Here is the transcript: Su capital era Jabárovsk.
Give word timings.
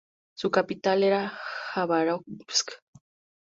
Su 0.35 0.49
capital 0.49 1.03
era 1.03 1.37
Jabárovsk. 1.75 2.71